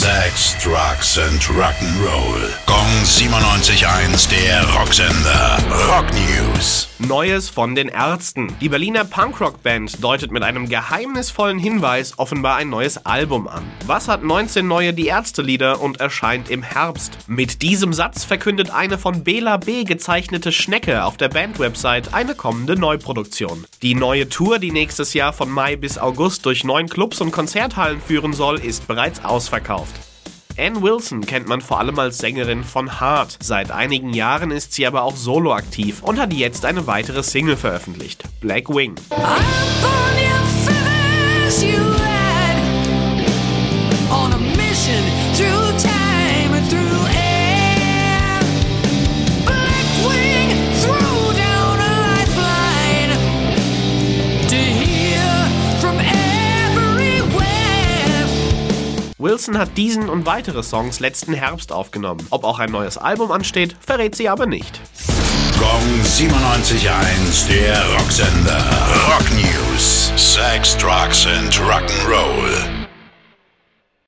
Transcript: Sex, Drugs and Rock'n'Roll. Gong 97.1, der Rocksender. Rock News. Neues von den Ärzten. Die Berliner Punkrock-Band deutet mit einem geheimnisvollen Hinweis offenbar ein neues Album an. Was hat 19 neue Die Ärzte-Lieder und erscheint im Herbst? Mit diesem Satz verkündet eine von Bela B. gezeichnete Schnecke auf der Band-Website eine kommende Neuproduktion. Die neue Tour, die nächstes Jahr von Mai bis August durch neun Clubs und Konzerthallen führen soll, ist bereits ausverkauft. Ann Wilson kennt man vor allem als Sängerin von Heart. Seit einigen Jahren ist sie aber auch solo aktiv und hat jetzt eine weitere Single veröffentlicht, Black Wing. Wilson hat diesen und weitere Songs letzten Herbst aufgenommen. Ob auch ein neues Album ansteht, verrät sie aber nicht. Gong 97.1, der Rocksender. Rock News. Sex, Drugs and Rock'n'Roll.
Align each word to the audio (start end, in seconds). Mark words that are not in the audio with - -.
Sex, 0.00 0.56
Drugs 0.64 1.18
and 1.18 1.42
Rock'n'Roll. 1.42 2.48
Gong 2.64 3.02
97.1, 3.04 4.30
der 4.30 4.64
Rocksender. 4.74 5.58
Rock 5.88 6.06
News. 6.14 6.88
Neues 6.98 7.50
von 7.50 7.74
den 7.74 7.88
Ärzten. 7.88 8.54
Die 8.62 8.70
Berliner 8.70 9.04
Punkrock-Band 9.04 10.02
deutet 10.02 10.30
mit 10.30 10.42
einem 10.42 10.70
geheimnisvollen 10.70 11.58
Hinweis 11.58 12.18
offenbar 12.18 12.56
ein 12.56 12.70
neues 12.70 13.04
Album 13.04 13.46
an. 13.46 13.62
Was 13.86 14.08
hat 14.08 14.22
19 14.22 14.66
neue 14.66 14.94
Die 14.94 15.06
Ärzte-Lieder 15.06 15.82
und 15.82 16.00
erscheint 16.00 16.48
im 16.48 16.62
Herbst? 16.62 17.18
Mit 17.26 17.60
diesem 17.60 17.92
Satz 17.92 18.24
verkündet 18.24 18.70
eine 18.70 18.96
von 18.96 19.22
Bela 19.22 19.58
B. 19.58 19.84
gezeichnete 19.84 20.50
Schnecke 20.50 21.04
auf 21.04 21.18
der 21.18 21.28
Band-Website 21.28 22.14
eine 22.14 22.34
kommende 22.34 22.74
Neuproduktion. 22.74 23.66
Die 23.82 23.94
neue 23.94 24.30
Tour, 24.30 24.58
die 24.58 24.72
nächstes 24.72 25.12
Jahr 25.12 25.34
von 25.34 25.50
Mai 25.50 25.76
bis 25.76 25.98
August 25.98 26.46
durch 26.46 26.64
neun 26.64 26.88
Clubs 26.88 27.20
und 27.20 27.32
Konzerthallen 27.32 28.00
führen 28.00 28.32
soll, 28.32 28.58
ist 28.58 28.86
bereits 28.86 29.24
ausverkauft. 29.24 29.89
Ann 30.60 30.82
Wilson 30.82 31.24
kennt 31.24 31.48
man 31.48 31.62
vor 31.62 31.78
allem 31.78 31.98
als 31.98 32.18
Sängerin 32.18 32.64
von 32.64 33.00
Heart. 33.00 33.38
Seit 33.40 33.70
einigen 33.70 34.12
Jahren 34.12 34.50
ist 34.50 34.74
sie 34.74 34.86
aber 34.86 35.04
auch 35.04 35.16
solo 35.16 35.54
aktiv 35.54 36.02
und 36.02 36.20
hat 36.20 36.34
jetzt 36.34 36.66
eine 36.66 36.86
weitere 36.86 37.22
Single 37.22 37.56
veröffentlicht, 37.56 38.24
Black 38.42 38.68
Wing. 38.68 38.94
Wilson 59.20 59.58
hat 59.58 59.76
diesen 59.76 60.08
und 60.08 60.24
weitere 60.24 60.62
Songs 60.62 60.98
letzten 60.98 61.34
Herbst 61.34 61.72
aufgenommen. 61.72 62.26
Ob 62.30 62.44
auch 62.44 62.58
ein 62.58 62.70
neues 62.70 62.96
Album 62.96 63.30
ansteht, 63.30 63.76
verrät 63.78 64.14
sie 64.14 64.28
aber 64.30 64.46
nicht. 64.46 64.80
Gong 65.58 66.00
97.1, 66.02 67.46
der 67.48 67.84
Rocksender. 67.98 68.64
Rock 69.08 69.30
News. 69.34 70.10
Sex, 70.16 70.76
Drugs 70.78 71.26
and 71.26 71.52
Rock'n'Roll. 71.60 72.69